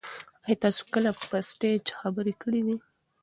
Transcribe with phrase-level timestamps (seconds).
[0.47, 2.77] ایا تاسي کله په سټیج خبرې کړي دي؟